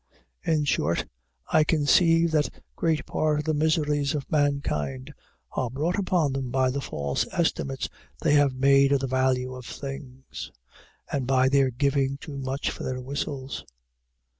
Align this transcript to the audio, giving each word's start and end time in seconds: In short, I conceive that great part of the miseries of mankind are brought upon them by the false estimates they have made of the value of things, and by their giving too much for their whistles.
In 0.41 0.65
short, 0.65 1.05
I 1.53 1.63
conceive 1.63 2.31
that 2.31 2.49
great 2.75 3.05
part 3.05 3.37
of 3.37 3.45
the 3.45 3.53
miseries 3.53 4.15
of 4.15 4.31
mankind 4.31 5.13
are 5.51 5.69
brought 5.69 5.99
upon 5.99 6.33
them 6.33 6.49
by 6.49 6.71
the 6.71 6.81
false 6.81 7.27
estimates 7.31 7.87
they 8.19 8.33
have 8.33 8.55
made 8.55 8.91
of 8.93 8.99
the 9.01 9.05
value 9.05 9.53
of 9.53 9.67
things, 9.67 10.51
and 11.11 11.27
by 11.27 11.49
their 11.49 11.69
giving 11.69 12.17
too 12.17 12.39
much 12.39 12.71
for 12.71 12.81
their 12.83 12.99
whistles. 12.99 13.63